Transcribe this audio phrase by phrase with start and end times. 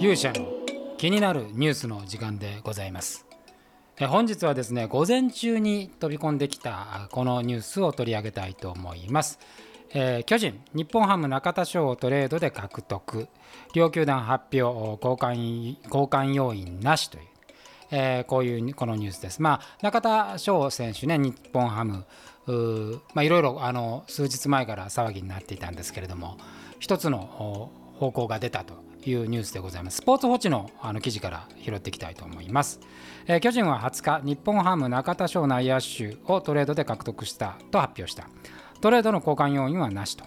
[0.00, 0.46] 勇者の
[0.96, 3.26] 気になるニュースの時間でございます。
[3.98, 9.40] 本日はですね午前中に飛び込んできたこのニュースを取り上げたいと思います。
[9.90, 13.26] えー、巨人、日本ハム中田翔をトレードで獲得、
[13.74, 17.24] 両球団発表、交換交換要員なしという、
[17.90, 19.42] えー、こういうこのニュースです。
[19.42, 22.06] まあ、中田翔選手ね、日本ハム、
[23.14, 26.38] まあ、いろいろあの数日前から騒ぎになっていたんですけれども、
[26.78, 29.98] 一つの方向が出たというニュースでございます。
[29.98, 32.80] スポーツ報知のあの記事から拾っていきたいと思います。
[33.26, 38.28] えー、巨人は20日、日本ハム中田翔内野手をトレードで獲得したと発表した。
[38.80, 40.24] トレードの交換要因はなしと、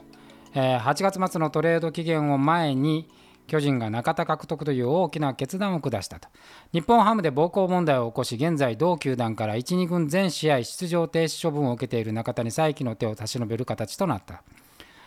[0.53, 3.07] えー、8月末のトレード期限を前に
[3.47, 6.29] 巨人が中田獲得という大きな決断を下したと
[6.71, 14.43] 日本ハムで暴行問題を起こし現在同球団から1、2軍全試合出場停止処分を受けている中田に再起の手を差し伸べる形となった、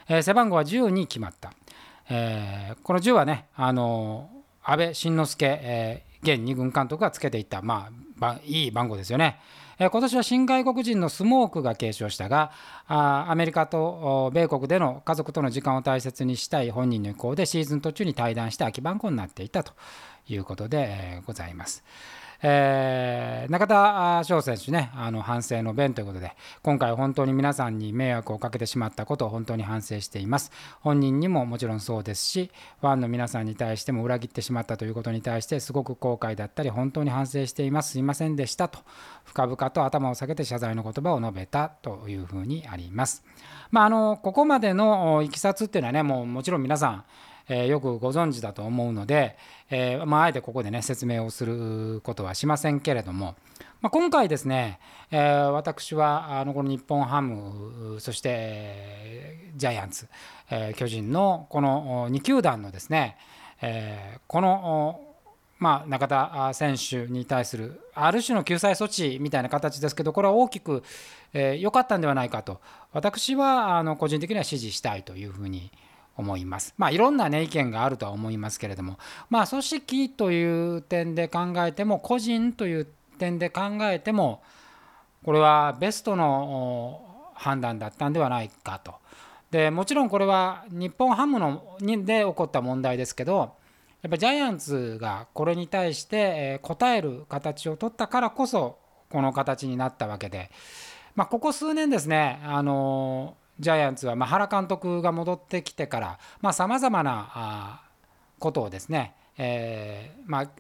[0.09, 1.53] えー、背番号は10に決まった、
[2.09, 9.39] えー、この10はね、あのー、安倍晋之助、えー、現2軍監督がつけていった、まあ、いい番号ですよね。
[9.79, 12.53] え今年は新外国人のスモークが継承したが
[12.87, 19.73] あアメリカと米国での家族との時間を大切にしたい本人の意向でシーズン途中に退団して空き番号になっていたと
[20.29, 21.85] いうことで、えございます。
[22.47, 30.53] えー、中田翔選手ね、あの反省の弁ということで、今回本当に皆さんに迷惑をかけてしまったことを本当に反省しています。
[30.83, 32.51] 本人にももちろんそうですし、
[32.83, 38.81] ファンの皆さんに対しても裏切ってしまったということに対して、すごく後悔だったり、本当に反省しています、すいませんでしたと、
[39.25, 43.25] 深々と頭を下げて謝罪の言葉を述べたというふうにあります。
[43.71, 47.05] まあ、あのここまでのいきさつっていうのはね、もうもちろん皆さん、
[47.49, 49.37] え、よくご存知だと思うので、
[49.71, 53.35] えまあ、あえてここでね説明をすることはしませんけれども、
[53.81, 54.79] まあ、今回ですね、
[55.11, 55.19] え、
[55.53, 60.07] 私はあのこの日本ハムそしてジャイアンツ、
[60.51, 63.17] え、巨人のこの2球団のですね、
[63.61, 65.01] え、この
[65.59, 70.83] まあ、中田選手に対するある種の救済措置みたいな形ですけどこれは大きく
[71.33, 72.61] 良、えー、かったんではないかと
[72.93, 75.71] 私はあの個人的には支持したいというふうに
[76.17, 76.75] 思います。
[76.77, 78.99] まあいろんなね意見があるとは思いますけれども
[79.31, 82.85] まあ組織という点で考えても個人という
[83.19, 84.43] 点で考えても
[85.25, 88.95] これはベストの判断だったんではないかと。
[89.51, 93.53] でもちろんこれは日本ハムのにで起こった問題ですけど
[94.03, 100.51] やっぱジャイアンツがこれに対して答える形を取ったからこそこの形になったわけで、
[101.15, 107.81] まあ、ここ数年ですねあのジャイアンツは、ま、原監督が戻ってきてからさまざ、まな
[108.39, 110.51] ことをですね、えー、まあ、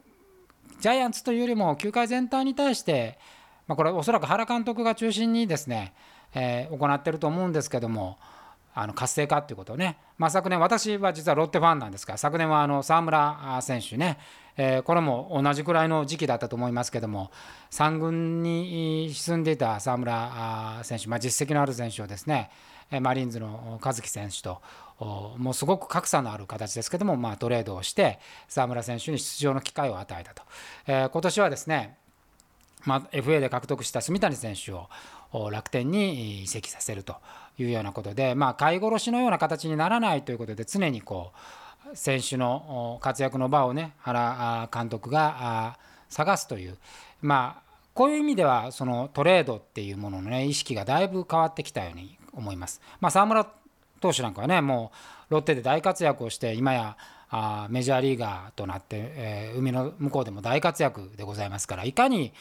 [0.80, 3.18] ジャイアンツというよりも球界全体に対して、
[3.66, 5.94] まあ、これおそらく原監督が中心にですね、
[6.34, 8.18] えー、行っていると思うんですけども
[8.76, 14.18] あの活性化っていうことをね、まあ、昨年私は実はロッテファンなんですが昨年はあの沢村選手ね、
[14.56, 17.30] えー、これも同じくらいの時期だったと思いますけども
[17.70, 22.50] 3軍に進んでいた沢村選手、まあ、実績のある選手をですね
[23.00, 24.60] マリーンズの和樹選手と
[24.98, 28.18] もうすごく格差のある形ですけども、まあ、トレードをして
[28.48, 30.42] 沢村選手に出場の機会を与えたと、
[30.86, 31.96] えー、今年はですね、
[32.84, 34.88] まあ、FA で獲得した住谷選手を
[35.50, 37.16] 楽天に移籍させると
[37.58, 41.32] いうようなことで、まあ、買い殺しのような形にならないということで常にこ
[41.92, 45.76] う選手の活躍の場をね原監督が
[46.08, 46.78] 探すという
[47.20, 47.64] まあ
[47.94, 52.80] こういう意味ではそのトレードっていうもののね意識がだいぶ変わってきたように思います。
[53.00, 53.46] まあ、沢村
[54.00, 54.92] 投手なんかはねも
[55.30, 56.96] うロッテで大活躍をして今や
[57.30, 62.32] あメジャーリーガーとなって、えー、海の向こうでも大活躍でございますからいかに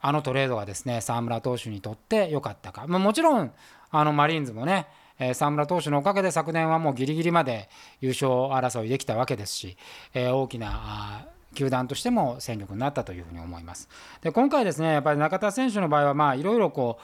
[0.00, 3.52] あのトレードがですね沢村投手にとって良かったか、まあ、もちろん
[3.90, 4.86] あのマリーンズもね
[5.18, 7.68] え沢村投手のおかげで昨年はもうギリギリまで
[8.00, 9.76] 優勝争いできたわけですし、
[10.14, 13.88] えー、大きな球団としても戦力になったというふうに思います。
[14.22, 17.02] で今回ですねやっぱり中田選手の場合はまあいろいろこう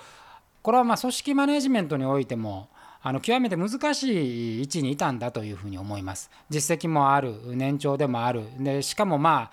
[0.67, 2.69] これはま組織マネジメントにおいても
[3.01, 6.29] あの極めて難しい位置にいたんだというふうに思います。
[6.51, 9.53] 実績もある年長でもあるでしかもま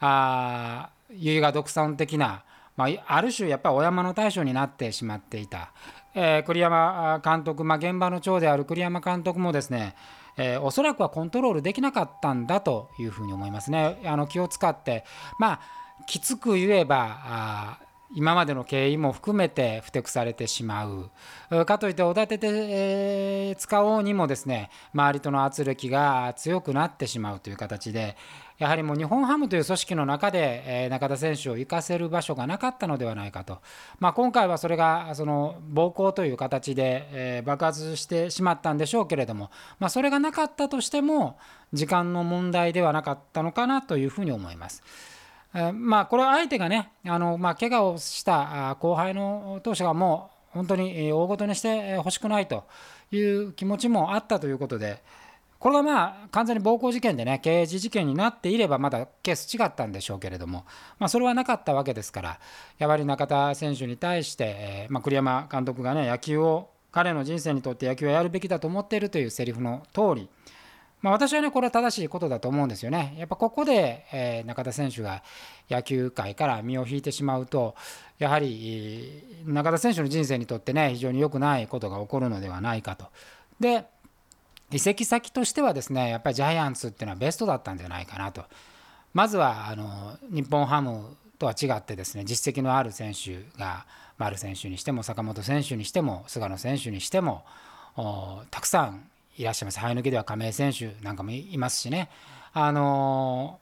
[0.00, 2.44] ああ唯我独尊的な、
[2.78, 5.70] まあ、ある種やっぱりお山の大将になってしまっていた、
[6.14, 9.94] えー、栗山監督、まあ、現場の長である栗山監督もですね
[10.38, 14.00] えー、おそらくはコントロールできなかったんだというふうに思いますね。
[14.04, 15.04] あの気を使って
[15.38, 15.60] まあ
[16.06, 17.78] きつく言えば
[18.12, 21.10] 今までの経緯も含めてふてくされてしまう
[21.64, 28.16] かといっておだてて、えー、使おうにもですね周りとの圧力が強くなってしまうという形で
[28.58, 33.58] やはりもう日本ハムという組織の中で、えー、中田選手を生かせる場所がなかったのではないかと、
[33.98, 41.36] まあ、今回はそれがその暴行という形で、えー、爆発してしまったんでしょうけれども、まあ、それがなかったとしても
[41.72, 44.82] 時間の問題ではなかったのかなというふうに思います。
[45.72, 52.64] まあ、これは相手がね、あのまあ、怪我をした後輩の投手がもう本当に大ごとにしてほしくないと
[53.12, 55.02] いう気持ちもあったということで、
[55.60, 60.64] これがまあ完全に暴行事件でね、刑事事件になっていれば、まだケース違ったんでしょうけれども、
[60.98, 62.40] まあ、それはなかったわけですから、
[62.78, 70.28] やはり中田選手に対して、まあ、栗山監督がね、野球を、彼の人生にとって野球はやるべきだと思っているというセリフの通り、
[71.04, 73.14] まあ、私はね、これは正しいことだと思うんですよね。
[73.18, 75.22] やっぱここで、えー、中田選手が
[75.68, 77.74] 野球界から身を引いてしまうと、
[78.18, 83.08] やはり中田選手の人生にとってね、非常に良くないことが起こるのではないかと。
[83.60, 83.84] で、
[84.70, 88.46] 移籍先としてはですね、やっぱりジャイアンツっていうのはベストだったんじゃないかなと。
[89.12, 93.84] まずはあの日本ハムとは違ってですね、実績のある選手が、
[94.16, 97.44] 丸選手にしても、坂本選手にしても、菅野選手にしても、
[98.50, 99.80] たくさんいらっしゃいます。
[99.80, 102.08] 生え抜きでは亀井選手なんかもいますしね。
[102.52, 103.58] あの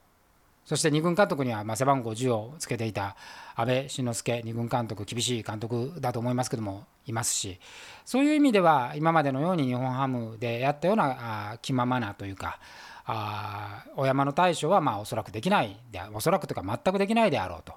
[0.66, 3.16] ー、そして2軍監督には、ま背番号10をつけていた
[3.56, 7.58] 阿部慎之助2軍監督厳しい監督だと思いますけどもいますし
[8.04, 12.58] そういう意味では今までのように日本ハムでやったようなあ気ままなというか
[13.04, 17.74] あ小山の対処はまあおそらくできないでおそらくというか全くできないであろうと。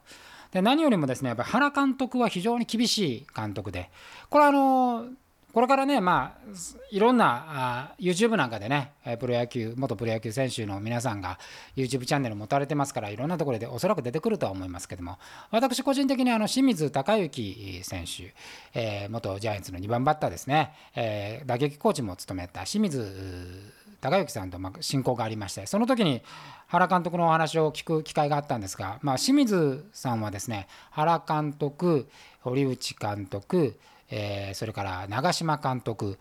[0.52, 3.90] で何よりもですねやっぱり原監督は非常に厳しい監督で
[4.30, 5.06] これはあの
[5.56, 6.50] これからね、まあ、
[6.92, 8.92] いろんなあ YouTube なんかでね、
[9.22, 11.40] プロ野球、元プロ野球選手の皆さんが
[11.78, 15.18] YouTube チャンネル持たれてますから、いろんなところでおそらく出てくるとは思いますけども、
[15.52, 18.34] 私個人的にあの清水隆之選手、
[18.78, 23.72] えー、元ジャイアンツの2番バッターですね、えー、打撃コーチも務めた清水
[24.02, 26.22] 隆之さんとま親交がありまして、その時に
[26.68, 32.10] 原監督のお話を聞く機会があったんですが、まあ、清水さんはですね、原監督、
[32.42, 33.80] 堀内監督、
[34.10, 36.18] え、それから長嶋監督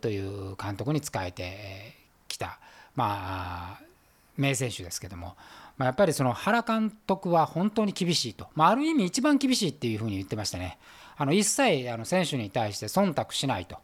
[0.00, 1.94] という監督に仕えて
[2.28, 2.58] きた、
[2.94, 3.80] まあ、
[4.36, 5.36] 名選手ですけども、
[5.76, 10.78] まあ、やっぱりその原監督は本当に厳しいと、まあ、ある意味一番厳しいっていうふうに言ってましたね。
[11.16, 13.78] あの一切あの選手に対して忖度しないと。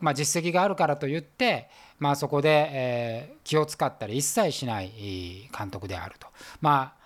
[0.00, 1.68] まあ、実績があるからといって、
[2.00, 6.26] まあ、そこで、え、気を使ったり一切しない監督であると。
[6.60, 7.02] まあ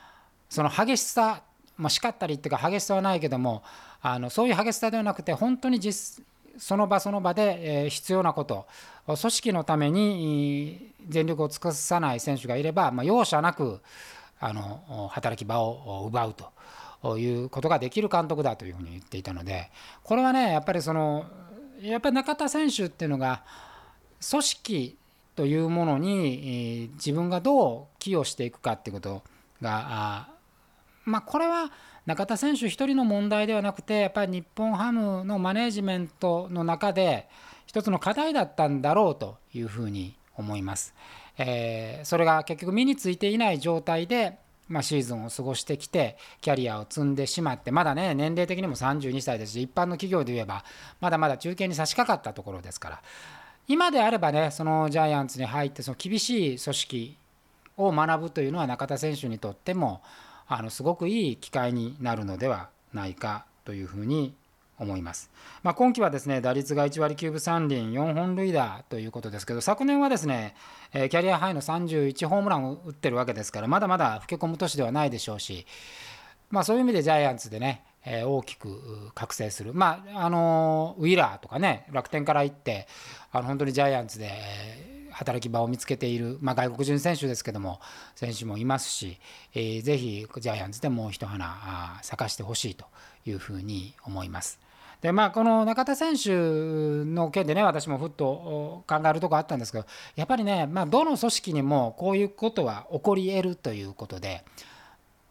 [0.48, 1.42] その激しさ、
[1.76, 3.62] まあ、叱ったりっていうか激しさはないけども
[4.08, 6.24] あのそういう激しさではなくて本当に実
[6.58, 8.66] その場その場で、必要なこと。
[9.04, 13.80] 組織のために全力を尽くさない選手がいれば、まあ、容赦なく
[14.40, 16.52] あの働き場を奪うと。
[17.18, 19.70] いうことができる監督だというふうに言っていたので。
[20.02, 21.26] これはねやっぱりその
[21.82, 23.42] やっぱり中田選手っていうのが
[24.28, 24.96] 組織
[25.34, 29.22] というものに自分がどう寄与していくかっていうこと
[29.60, 30.28] が
[31.04, 31.70] まあこれは
[32.06, 37.28] 中田選手1人の問題ではなくてやっぱり日本ハムのマネジメントの中で
[37.66, 40.94] 一つの課題だったんだろうというふうに思います。
[41.36, 44.38] えー、それが結局身についていない状態で、
[44.68, 50.64] まあ、シーズンを過ごしてきてキャリアを積んでしまってまだね年齢的にも32歳ですし一般の企業で言えば
[51.00, 53.02] まだまだ中堅に差し掛かったところですから
[53.68, 57.16] 今であればねそのジャイアンツに入ってその厳しい組織
[57.76, 60.00] を学ぶというのは中田選手にとっても
[60.48, 64.34] あのすごくいい機会になるのではないかというふうに
[64.78, 65.30] 思います。
[65.62, 70.54] まあ、今季はですね打率が1割9分3厘4本塁打ということですけど昨年はですね
[70.92, 75.66] キャリアハイの31ホームランを打ってるわけですからまだまだ老け込む年ではないでしょうし、
[76.50, 82.86] まあ、そういう意味でジャイアンツでね大きく覚醒する、まあ、あのウィラーとかね楽天から行って
[83.32, 87.80] あの本当にジャイアンツで働き場を見つけている、まあ、外国人選手ですけども
[88.14, 89.18] 選手もいますし、
[89.54, 92.84] えー、ぜひジャイアンツでもう一花咲かしてほしいと
[93.24, 94.60] いうふうに思います。
[95.00, 96.30] でまあ、この中田選手
[97.04, 99.84] の件でね私もふっと考えるとこあったんですけど
[100.16, 104.44] やっぱりね、まあ、どの組織にもこういうことは起こり得るということで。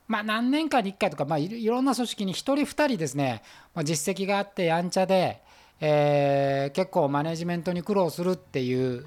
[0.07, 3.41] まあ、何年かに1回とか、まあ、いろんな組織に1人2人ですね、
[3.73, 5.41] まあ、実績があってやんちゃで、
[5.81, 9.05] えー、結構マネジメントに苦労するっていう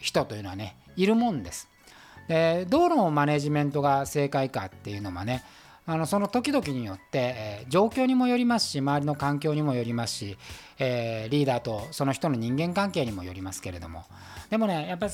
[0.00, 1.68] 人というのはねいるもんです。
[2.28, 5.42] でどのマネジメントが正解かっていうのもね
[5.86, 10.38] あのその時々によって、えー、状況にもよりますし周りの環境にもよりますし、
[10.78, 14.04] えー、リーダーとその人の人間関係にもよりますけれども
[14.50, 15.12] でもねやっぱり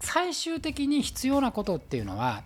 [0.00, 2.42] 最終的に必要なことっていうのは、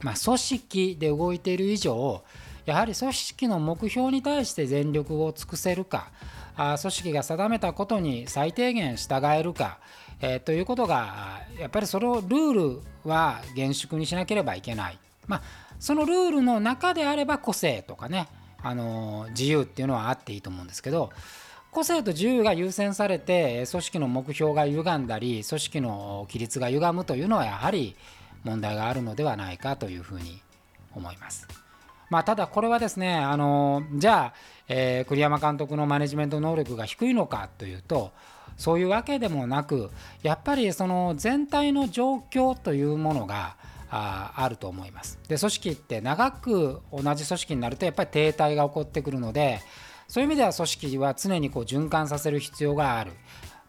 [0.00, 2.22] まあ、組織で動いている以上
[2.68, 6.10] やはり組織の目標に対して全力を尽くせるか
[6.54, 9.78] あ組織が定めたことに最低限従えるか、
[10.20, 14.98] えー、ということがやっぱりそのルールは厳粛にしなければいけない。
[15.26, 15.42] まあ、
[15.78, 18.28] そのルールの中であれば個性とかね、
[18.62, 21.10] あのー、自由っていうのはあっていいと思うんですけど
[21.70, 27.94] 個性と自由が優先されて組織の目標が歪んだり組織の規律が歪むというのはやはり
[28.42, 30.40] 問題があるのではないかというふうに
[30.94, 31.46] 思います。
[32.10, 34.34] まあ、ただこれはですねあのじゃあ、
[34.68, 38.12] えー、栗山監督のマネジメント能力が低いのかというと
[38.56, 39.90] そういうわけでもなく
[40.22, 43.56] やっぱりその全体の状況というものが
[43.90, 45.18] ああると思います。
[45.28, 49.60] で組織って長く同じ組織になるとやっぱり停滞が起こってくるので
[50.08, 53.12] そういう意味では組織は常にこう循環させる必要がある、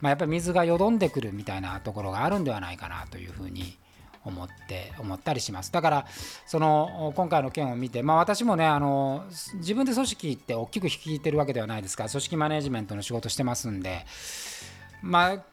[0.02, 3.78] まあ、やっぱり水がよどんでくるみたいなところがあるんではないかなというふうに
[4.30, 5.72] 思って思ったりします。
[5.72, 6.06] だから
[6.46, 14.06] その今回の件を見て、まあ、私もねあの自分で組織って大きく率いてるわけではないですから組織マネジメントの仕事してますんで
[15.02, 15.44] まあ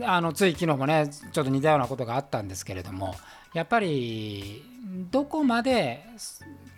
[0.00, 3.14] あのつい昨日もねちょっと似たようなことがあったんですけれども
[3.52, 4.62] やっぱり
[5.10, 6.04] どこまで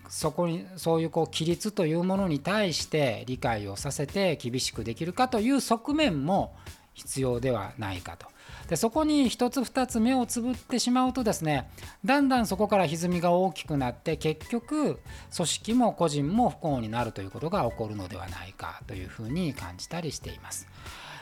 [0.09, 6.55] そこにそういうこう規律というものに対して理解をさせて厳しくできるかという側面も
[6.95, 8.27] 必要ではないかと。
[8.69, 11.69] でそこに1つ2つ目をつぶってしまうとですね
[12.05, 15.01] だんだんそこから歪みが大きくなって結局
[15.35, 20.67] 組織も個人も不幸になるということが起こるのではないかというふうに感じたりしています。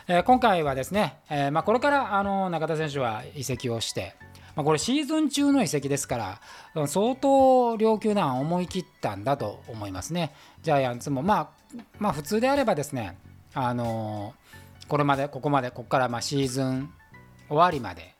[0.07, 4.15] えー、今回はですね、えー、まあ、これからあの中田選手は移籍をして、
[4.53, 6.39] まあ、これシーズン中の移籍ですか
[6.75, 10.33] ら相当両球団思い切ったんだと思いますね。
[10.61, 11.49] ジャイアンツも、まあ、
[11.99, 13.17] まあ普通であればですね
[13.53, 14.33] あの
[14.87, 16.89] これまでここまでここからまシーズン
[17.47, 18.13] 終わりまで、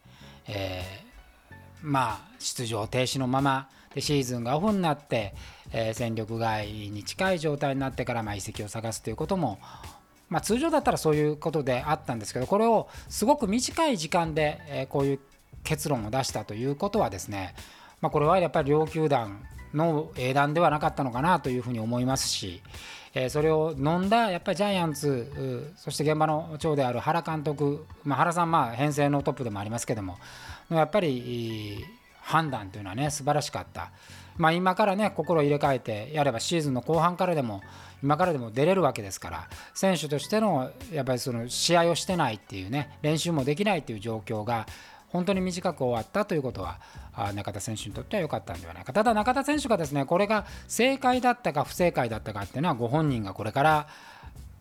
[0.47, 5.33] えー、まあ出場停止のままでシーズンがオフになって、
[5.71, 9.59] えー、戦力外に近い状態になってからまあ移籍を探すということも
[10.29, 15.19] まあ、通常だったらそういうことであったんですけどこれをすごく短い時間で、えこういう
[15.63, 17.53] 結論を出したということはですね、
[18.01, 19.43] まあ、これはやっぱり両球団
[19.75, 22.63] の英断ではなかったのかなというふうに思いますし、
[23.15, 30.17] えそれを飲んだやっぱりジャイアンツそして現場の長である原監督、まあ、原さんまあ編成のトップでもありますけども
[30.69, 31.85] やっぱり
[32.21, 33.91] 判断というのはね素晴らしかった。
[34.37, 37.61] まあ、今からね心を入れ替えてやればシーズンの後半からでも
[38.01, 44.65] 今からでも出れるわけですから選手としてのやっぱりその試合をしてないっていうね練習もできないっていう状況が
[45.13, 46.79] 本当に短く終わったということは
[47.33, 53.87] 中田選手にとっては良かったんではないかただ中田選手がですねこれが正解だったか不正解だったかっていうのはご本人がこれから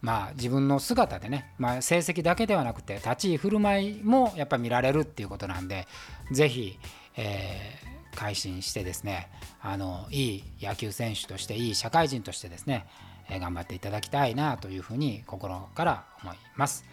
[0.01, 5.89] まあ自分の姿でね、まあ、成績だけではなくて立ち居振る舞いもやっぱ見られるっていうことなんで
[6.31, 6.79] 是非、
[7.17, 9.29] えー改心してですね
[9.61, 12.87] あのいい野球選手としていい社会人としてですね、
[13.29, 16.85] えー、頑張っていただきたいなというふうに心から思います。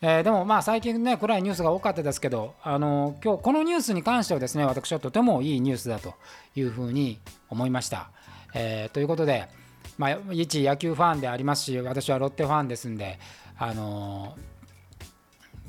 [0.00, 6.14] えー、でもまあ最近ね暗いニュースが多かったですけどあの今日このニュースに関してはですね私はとてもいいニュースだと
[6.54, 8.10] いうふうに思いました。
[8.54, 9.48] えー、ということで、
[9.98, 13.18] まあ、一野球ファンでありますし私はロッテファンですんで
[13.58, 14.36] あの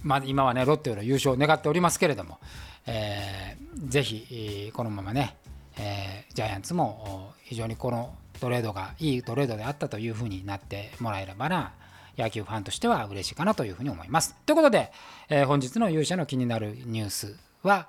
[0.04, 2.38] まあ、今はねロッテの優勝を願っておりますけれども、
[2.86, 5.36] えー、ぜひこのままね、
[5.78, 11.74] えー、ジャイアンツも非常にこのトレードがいいトレードであったというふうになってもらえればな
[12.22, 14.36] 野球ファンとしては嬉しいかなというふうに思います。
[14.46, 14.92] ということで、
[15.30, 17.88] えー、本日の勇者の気になるニュースは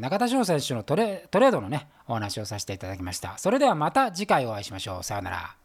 [0.00, 3.38] 中田翔選手のトレードのねお話をさせていただきました。
[3.38, 5.04] それではまた次回お会いしましょう。
[5.04, 5.59] さようなら。